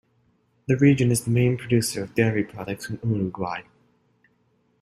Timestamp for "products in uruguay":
2.43-3.61